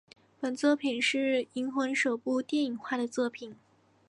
[0.39, 3.55] 本作品是银魂首部电影化的作品。